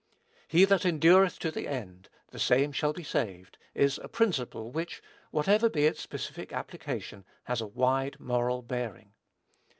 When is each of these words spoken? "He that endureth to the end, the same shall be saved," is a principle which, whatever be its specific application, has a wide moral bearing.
"He 0.47 0.65
that 0.65 0.83
endureth 0.83 1.37
to 1.37 1.51
the 1.51 1.67
end, 1.67 2.09
the 2.29 2.39
same 2.39 2.71
shall 2.71 2.91
be 2.91 3.03
saved," 3.03 3.59
is 3.75 3.99
a 4.01 4.07
principle 4.07 4.71
which, 4.71 4.99
whatever 5.29 5.69
be 5.69 5.85
its 5.85 6.01
specific 6.01 6.51
application, 6.51 7.23
has 7.43 7.61
a 7.61 7.67
wide 7.67 8.19
moral 8.19 8.63
bearing. 8.63 9.13